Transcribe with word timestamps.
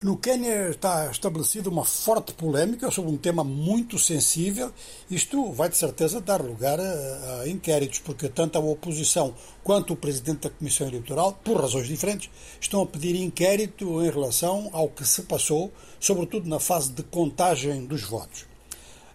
No 0.00 0.16
Quênia 0.16 0.68
está 0.68 1.10
estabelecida 1.10 1.68
uma 1.68 1.84
forte 1.84 2.32
polémica 2.32 2.88
sobre 2.88 3.10
um 3.10 3.16
tema 3.16 3.42
muito 3.42 3.98
sensível. 3.98 4.72
Isto 5.10 5.50
vai 5.50 5.68
de 5.68 5.76
certeza 5.76 6.20
dar 6.20 6.40
lugar 6.40 6.78
a, 6.78 7.40
a, 7.40 7.48
inquéritos, 7.48 7.98
porque 7.98 8.28
tanto 8.28 8.56
a 8.56 8.60
oposição 8.60 9.34
quanto 9.64 9.94
o 9.94 9.96
presidente 9.96 10.42
da 10.42 10.50
Comissão 10.50 10.86
Eleitoral, 10.86 11.32
por 11.42 11.60
razões 11.60 11.88
diferentes, 11.88 12.30
estão 12.60 12.80
a 12.80 12.86
pedir 12.86 13.16
inquérito 13.16 14.00
em 14.00 14.08
relação 14.08 14.70
ao 14.72 14.88
que 14.88 15.04
se 15.04 15.22
passou, 15.22 15.72
sobretudo 15.98 16.48
na 16.48 16.60
fase 16.60 16.92
de 16.92 17.02
contagem 17.02 17.84
dos 17.84 18.04
votos. 18.04 18.46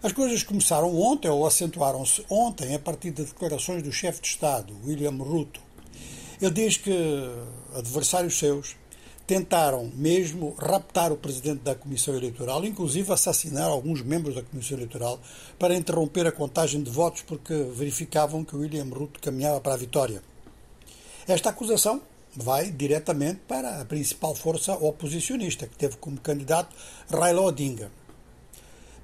As 0.02 0.12
coisas 0.12 0.42
começaram 0.42 0.94
ontem, 1.00 1.30
ou 1.30 1.46
acentuaram-se 1.46 2.26
ontem, 2.28 2.74
a 2.74 2.78
partir 2.78 3.10
de 3.10 3.24
declarações 3.24 3.82
do 3.82 3.90
chefe 3.90 4.20
de 4.20 4.28
Estado, 4.28 4.76
William 4.84 5.16
Ruto. 5.16 5.62
Ele 6.42 6.50
diz 6.50 6.76
que 6.76 6.92
adversários 7.74 8.38
seus 8.38 8.76
tentaram 9.26 9.90
mesmo 9.94 10.54
raptar 10.58 11.10
o 11.12 11.16
presidente 11.16 11.62
da 11.62 11.74
Comissão 11.74 12.14
Eleitoral, 12.14 12.64
inclusive 12.64 13.12
assassinar 13.12 13.68
alguns 13.68 14.02
membros 14.02 14.34
da 14.34 14.42
Comissão 14.42 14.76
Eleitoral 14.76 15.18
para 15.58 15.74
interromper 15.74 16.26
a 16.26 16.32
contagem 16.32 16.82
de 16.82 16.90
votos 16.90 17.22
porque 17.22 17.54
verificavam 17.74 18.44
que 18.44 18.56
William 18.56 18.84
Ruto 18.84 19.20
caminhava 19.20 19.60
para 19.60 19.74
a 19.74 19.78
vitória. 19.78 20.22
Esta 21.26 21.50
acusação 21.50 22.02
vai 22.36 22.70
diretamente 22.70 23.40
para 23.48 23.80
a 23.80 23.84
principal 23.84 24.34
força 24.34 24.74
oposicionista, 24.74 25.66
que 25.66 25.76
teve 25.76 25.96
como 25.96 26.20
candidato 26.20 26.74
Raila 27.10 27.42
Odinga. 27.42 27.90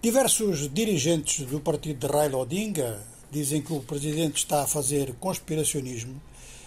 Diversos 0.03 0.73
dirigentes 0.73 1.47
do 1.47 1.61
partido 1.61 2.07
de 2.07 2.13
Raila 2.13 2.39
Odinga 2.39 3.01
dizem 3.31 3.63
que 3.63 3.73
o 3.73 3.81
presidente 3.81 4.39
está 4.39 4.63
a 4.63 4.67
fazer 4.67 5.15
conspiracionismo, 5.15 6.21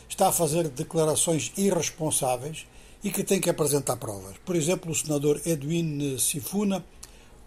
está 0.07 0.29
a 0.29 0.31
fazer 0.31 0.69
declarações 0.69 1.51
irresponsáveis 1.57 2.65
e 3.03 3.11
que 3.11 3.23
tem 3.23 3.39
que 3.39 3.49
apresentar 3.49 3.97
provas. 3.97 4.35
Por 4.45 4.55
exemplo, 4.55 4.91
o 4.91 4.95
senador 4.95 5.41
Edwin 5.45 6.17
Sifuna 6.17 6.83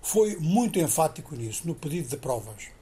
foi 0.02 0.36
muito 0.36 0.78
enfático 0.78 1.34
nisso, 1.34 1.62
no 1.64 1.74
pedido 1.74 2.08
de 2.08 2.16
provas. 2.16 2.76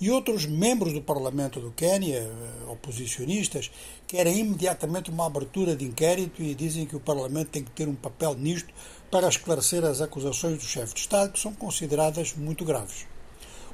E 0.00 0.10
outros 0.10 0.46
membros 0.46 0.94
do 0.94 1.02
Parlamento 1.02 1.60
do 1.60 1.72
Quênia, 1.72 2.20
eh, 2.20 2.70
oposicionistas, 2.72 3.70
querem 4.06 4.38
imediatamente 4.38 5.10
uma 5.10 5.26
abertura 5.26 5.76
de 5.76 5.84
inquérito 5.84 6.42
e 6.42 6.54
dizem 6.54 6.86
que 6.86 6.96
o 6.96 7.00
Parlamento 7.00 7.48
tem 7.48 7.62
que 7.62 7.70
ter 7.70 7.86
um 7.86 7.94
papel 7.94 8.34
nisto 8.34 8.72
para 9.10 9.28
esclarecer 9.28 9.84
as 9.84 10.00
acusações 10.00 10.56
do 10.56 10.64
chefe 10.64 10.94
de 10.94 11.00
Estado, 11.00 11.32
que 11.32 11.38
são 11.38 11.52
consideradas 11.52 12.32
muito 12.34 12.64
graves. 12.64 13.04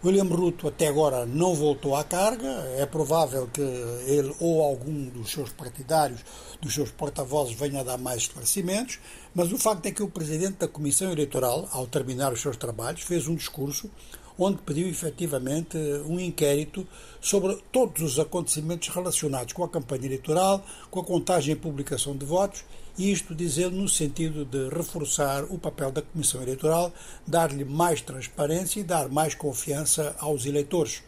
William 0.07 0.25
Ruto 0.25 0.69
até 0.69 0.87
agora 0.87 1.27
não 1.27 1.53
voltou 1.53 1.97
à 1.97 2.05
carga. 2.05 2.47
É 2.79 2.87
provável 2.87 3.49
que 3.53 3.61
ele 3.61 4.33
ou 4.39 4.63
algum 4.63 5.09
dos 5.09 5.33
seus 5.33 5.51
partidários, 5.51 6.21
dos 6.61 6.73
seus 6.73 6.93
porta-vozes, 6.93 7.59
venha 7.59 7.81
a 7.81 7.83
dar 7.83 7.99
mais 7.99 8.23
esclarecimentos. 8.23 9.01
Mas 9.35 9.51
o 9.53 9.59
facto 9.59 9.85
é 9.87 9.91
que 9.91 10.05
o 10.05 10.09
presidente 10.09 10.59
da 10.59 10.69
Comissão 10.69 11.11
Eleitoral, 11.11 11.69
ao 11.73 11.89
terminar 11.89 12.33
os 12.33 12.41
seus 12.41 12.57
trabalhos, 12.57 13.03
fez 13.03 13.27
um 13.27 13.35
discurso 13.35 13.91
onde 14.39 14.59
pediu 14.63 14.89
efetivamente 14.89 15.77
um 16.07 16.21
inquérito 16.21 16.87
sobre 17.21 17.57
todos 17.73 18.03
os 18.03 18.19
acontecimentos 18.19 18.89
relacionados 18.89 19.53
com 19.53 19.65
a 19.65 19.69
campanha 19.69 20.07
eleitoral, 20.07 20.65
com 20.91 21.01
a 21.01 21.05
contagem 21.05 21.53
e 21.53 21.57
publicação 21.57 22.17
de 22.17 22.25
votos, 22.25 22.65
e 22.99 23.13
isto 23.13 23.35
dizer 23.35 23.71
no 23.71 23.89
sentido 23.89 24.45
de 24.45 24.69
reforçar 24.69 25.45
o 25.45 25.59
papel 25.59 25.91
da 25.91 26.03
Comissão 26.03 26.43
Eleitoral, 26.43 26.93
dar-lhe 27.27 27.65
mais 27.65 28.01
transparência 28.01 28.81
e 28.81 28.85
dar 28.85 29.09
mais 29.09 29.35
confiança 29.35 30.17
aos 30.19 30.47
eleitores. 30.47 31.03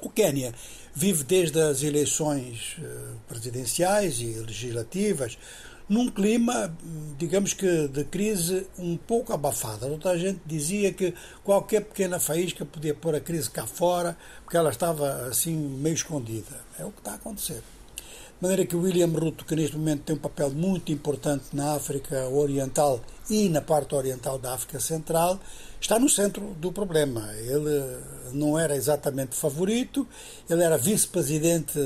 O 0.00 0.10
Quênia 0.10 0.54
vive 0.94 1.24
desde 1.24 1.60
as 1.60 1.82
eleições 1.82 2.76
eh, 2.78 2.84
presidenciais 3.26 4.20
e 4.20 4.26
legislativas 4.40 5.38
num 5.88 6.10
clima, 6.10 6.76
digamos 7.16 7.52
que, 7.52 7.88
de 7.88 8.04
crise 8.04 8.66
um 8.78 8.96
pouco 8.96 9.32
abafada. 9.32 9.86
Outra 9.86 10.18
gente 10.18 10.40
dizia 10.44 10.92
que 10.92 11.14
qualquer 11.44 11.84
pequena 11.84 12.18
faísca 12.18 12.64
podia 12.64 12.94
pôr 12.94 13.14
a 13.14 13.20
crise 13.20 13.48
cá 13.48 13.66
fora, 13.66 14.16
porque 14.42 14.56
ela 14.56 14.70
estava 14.70 15.28
assim 15.28 15.54
meio 15.56 15.94
escondida. 15.94 16.64
É 16.78 16.84
o 16.84 16.90
que 16.90 16.98
está 16.98 17.12
a 17.12 17.14
acontecer. 17.14 17.62
De 18.38 18.42
maneira 18.42 18.66
que 18.66 18.76
William 18.76 19.06
Ruto, 19.06 19.46
que 19.46 19.56
neste 19.56 19.78
momento 19.78 20.02
tem 20.02 20.14
um 20.14 20.18
papel 20.18 20.50
muito 20.50 20.92
importante 20.92 21.44
na 21.54 21.72
África 21.72 22.28
Oriental 22.28 23.00
e 23.30 23.48
na 23.48 23.62
parte 23.62 23.94
oriental 23.94 24.38
da 24.38 24.52
África 24.52 24.78
Central, 24.78 25.40
está 25.80 25.98
no 25.98 26.06
centro 26.06 26.54
do 26.60 26.70
problema. 26.70 27.32
Ele 27.32 27.98
não 28.34 28.58
era 28.58 28.76
exatamente 28.76 29.34
favorito, 29.34 30.06
ele 30.50 30.62
era 30.62 30.76
vice-presidente 30.76 31.80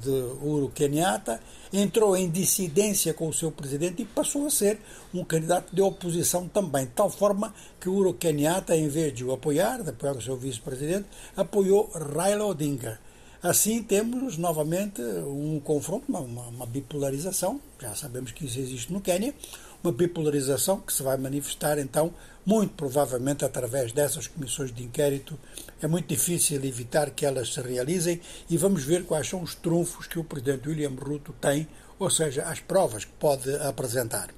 de 0.00 0.10
Uhuru 0.40 0.70
Kenyatta, 0.72 1.40
entrou 1.72 2.16
em 2.16 2.30
dissidência 2.30 3.12
com 3.12 3.26
o 3.26 3.34
seu 3.34 3.50
presidente 3.50 4.02
e 4.02 4.04
passou 4.04 4.46
a 4.46 4.50
ser 4.50 4.78
um 5.12 5.24
candidato 5.24 5.74
de 5.74 5.82
oposição 5.82 6.46
também, 6.46 6.84
de 6.84 6.92
tal 6.92 7.10
forma 7.10 7.52
que 7.80 7.88
Uhuru 7.88 8.14
Kenyatta, 8.14 8.76
em 8.76 8.86
vez 8.86 9.12
de 9.12 9.24
o 9.24 9.32
apoiar, 9.32 9.82
de 9.82 9.90
apoiar 9.90 10.12
o 10.12 10.22
seu 10.22 10.36
vice-presidente, 10.36 11.06
apoiou 11.36 11.90
Raila 11.92 12.46
Odinga 12.46 13.09
Assim 13.42 13.82
temos 13.82 14.36
novamente 14.36 15.00
um 15.00 15.58
confronto, 15.60 16.04
uma, 16.10 16.20
uma, 16.20 16.66
bipolarização, 16.66 17.58
já 17.80 17.94
sabemos 17.94 18.32
que 18.32 18.44
isso 18.44 18.58
existe 18.58 18.92
no 18.92 19.00
Quênia, 19.00 19.34
uma 19.82 19.90
bipolarização 19.90 20.78
que 20.78 20.92
se 20.92 21.02
vai 21.02 21.16
manifestar 21.16 21.78
então, 21.78 22.12
muito 22.44 22.74
provavelmente 22.74 23.42
através 23.42 23.92
dessas 23.92 24.26
comissões 24.26 24.70
de 24.70 24.82
inquérito. 24.82 25.38
É 25.80 25.86
muito 25.86 26.06
difícil 26.06 26.62
evitar 26.62 27.10
que 27.12 27.24
elas 27.24 27.54
se 27.54 27.62
realizem 27.62 28.20
e 28.50 28.58
vamos 28.58 28.84
ver 28.84 29.06
quais 29.06 29.26
são 29.26 29.42
os 29.42 29.54
trunfos 29.54 30.06
que 30.06 30.18
o 30.18 30.24
presidente 30.24 30.68
William 30.68 30.90
Ruto 30.90 31.32
tem, 31.40 31.66
ou 31.98 32.10
seja, 32.10 32.42
as 32.42 32.60
provas 32.60 33.06
que 33.06 33.12
pode 33.12 33.50
apresentar. 33.56 34.28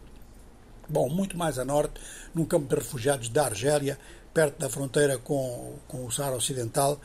Bom, 0.88 1.08
muito 1.08 1.36
mais 1.36 1.58
a 1.58 1.64
norte, 1.64 2.00
num 2.32 2.44
campo 2.44 2.68
de 2.68 2.76
refugiados 2.76 3.28
da 3.28 3.46
Argélia, 3.46 3.98
perto 4.32 4.60
da 4.60 4.68
fronteira 4.68 5.18
com, 5.18 5.74
com 5.88 6.06
o 6.06 6.12
Saara 6.12 6.36
Ocidental, 6.36 7.00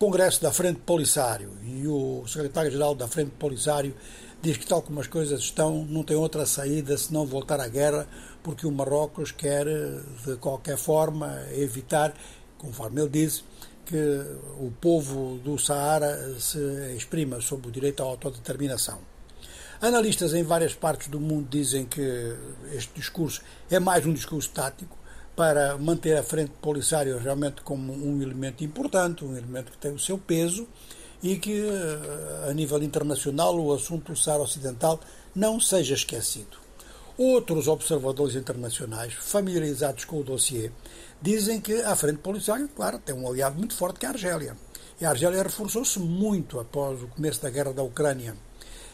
Congresso 0.00 0.40
da 0.40 0.50
Frente 0.50 0.80
Polisário 0.80 1.58
e 1.62 1.86
o 1.86 2.24
secretário-geral 2.26 2.94
da 2.94 3.06
Frente 3.06 3.32
Polisário 3.32 3.94
diz 4.40 4.56
que, 4.56 4.64
tal 4.64 4.80
como 4.80 4.98
as 4.98 5.06
coisas 5.06 5.40
estão, 5.40 5.84
não 5.84 6.02
tem 6.02 6.16
outra 6.16 6.46
saída 6.46 6.96
senão 6.96 7.26
voltar 7.26 7.60
à 7.60 7.68
guerra, 7.68 8.08
porque 8.42 8.66
o 8.66 8.72
Marrocos 8.72 9.30
quer, 9.30 9.66
de 10.24 10.36
qualquer 10.36 10.78
forma, 10.78 11.38
evitar, 11.52 12.14
conforme 12.56 13.02
ele 13.02 13.10
diz, 13.10 13.44
que 13.84 14.24
o 14.58 14.72
povo 14.80 15.38
do 15.44 15.58
Saara 15.58 16.34
se 16.40 16.58
exprima 16.96 17.38
sobre 17.42 17.68
o 17.68 17.70
direito 17.70 18.02
à 18.02 18.06
autodeterminação. 18.06 19.00
Analistas 19.82 20.32
em 20.32 20.42
várias 20.42 20.72
partes 20.72 21.08
do 21.08 21.20
mundo 21.20 21.46
dizem 21.50 21.84
que 21.84 22.34
este 22.72 22.94
discurso 22.94 23.42
é 23.70 23.78
mais 23.78 24.06
um 24.06 24.14
discurso 24.14 24.48
tático, 24.48 24.96
para 25.36 25.78
manter 25.78 26.16
a 26.16 26.22
frente 26.22 26.52
polisário 26.60 27.18
realmente 27.18 27.62
como 27.62 27.92
um 27.92 28.20
elemento 28.20 28.62
importante, 28.64 29.24
um 29.24 29.36
elemento 29.36 29.72
que 29.72 29.78
tem 29.78 29.92
o 29.92 29.98
seu 29.98 30.18
peso 30.18 30.66
e 31.22 31.36
que, 31.36 31.60
eh, 31.60 32.48
a 32.48 32.54
nível 32.54 32.82
internacional, 32.82 33.58
o 33.58 33.72
assunto 33.72 34.12
do 34.12 34.18
Saara 34.18 34.42
Ocidental 34.42 35.00
não 35.34 35.60
seja 35.60 35.94
esquecido. 35.94 36.58
Outros 37.16 37.68
observadores 37.68 38.34
internacionais, 38.34 39.12
familiarizados 39.12 40.04
com 40.04 40.20
o 40.20 40.24
dossiê, 40.24 40.70
dizem 41.20 41.60
que 41.60 41.82
a 41.82 41.94
frente 41.94 42.18
polisário, 42.18 42.68
claro, 42.68 42.98
tem 42.98 43.14
um 43.14 43.28
aliado 43.28 43.58
muito 43.58 43.74
forte 43.74 44.00
que 44.00 44.06
é 44.06 44.08
a 44.08 44.12
Argélia. 44.12 44.56
E 45.00 45.04
a 45.04 45.10
Argélia 45.10 45.42
reforçou-se 45.42 45.98
muito 45.98 46.58
após 46.58 47.02
o 47.02 47.08
começo 47.08 47.42
da 47.42 47.50
guerra 47.50 47.72
da 47.72 47.82
Ucrânia. 47.82 48.34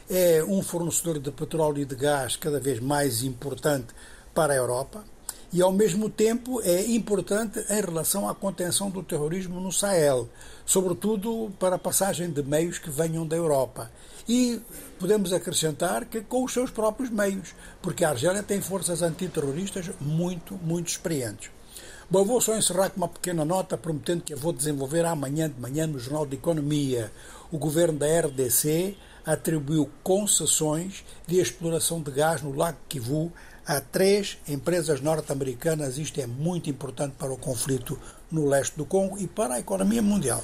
É 0.08 0.42
um 0.44 0.62
fornecedor 0.62 1.18
de 1.18 1.30
petróleo 1.30 1.82
e 1.82 1.84
de 1.84 1.94
gás 1.94 2.36
cada 2.36 2.60
vez 2.60 2.80
mais 2.80 3.22
importante 3.22 3.88
para 4.34 4.52
a 4.52 4.56
Europa 4.56 5.04
e, 5.52 5.62
ao 5.62 5.72
mesmo 5.72 6.10
tempo, 6.10 6.60
é 6.62 6.84
importante 6.86 7.60
em 7.70 7.80
relação 7.80 8.28
à 8.28 8.34
contenção 8.34 8.90
do 8.90 9.02
terrorismo 9.02 9.60
no 9.60 9.72
Sahel, 9.72 10.28
sobretudo 10.64 11.52
para 11.58 11.76
a 11.76 11.78
passagem 11.78 12.30
de 12.30 12.42
meios 12.42 12.78
que 12.78 12.90
venham 12.90 13.26
da 13.26 13.36
Europa. 13.36 13.90
E 14.28 14.60
podemos 14.98 15.32
acrescentar 15.32 16.04
que 16.04 16.20
com 16.20 16.44
os 16.44 16.52
seus 16.52 16.70
próprios 16.70 17.10
meios, 17.10 17.54
porque 17.80 18.04
a 18.04 18.10
Argélia 18.10 18.42
tem 18.42 18.60
forças 18.60 19.02
antiterroristas 19.02 19.90
muito, 20.00 20.54
muito 20.62 20.88
experientes. 20.88 21.50
Bom, 22.10 22.24
vou 22.24 22.40
só 22.40 22.56
encerrar 22.56 22.90
com 22.90 22.98
uma 22.98 23.08
pequena 23.08 23.44
nota, 23.44 23.76
prometendo 23.76 24.22
que 24.22 24.32
eu 24.32 24.38
vou 24.38 24.52
desenvolver 24.52 25.04
amanhã 25.04 25.48
de 25.50 25.60
manhã 25.60 25.86
no 25.86 25.98
Jornal 25.98 26.24
de 26.24 26.36
Economia. 26.36 27.10
O 27.50 27.58
governo 27.58 27.98
da 27.98 28.06
RDC 28.06 28.96
atribuiu 29.26 29.90
concessões 30.04 31.04
de 31.26 31.40
exploração 31.40 32.00
de 32.00 32.12
gás 32.12 32.40
no 32.40 32.54
Lago 32.54 32.78
Kivu 32.88 33.32
a 33.66 33.80
três 33.80 34.38
empresas 34.46 35.00
norte-americanas. 35.00 35.98
Isto 35.98 36.20
é 36.20 36.26
muito 36.26 36.70
importante 36.70 37.16
para 37.18 37.32
o 37.32 37.36
conflito 37.36 37.98
no 38.30 38.46
leste 38.46 38.76
do 38.76 38.86
Congo 38.86 39.18
e 39.18 39.26
para 39.26 39.54
a 39.54 39.58
economia 39.58 40.00
mundial. 40.00 40.42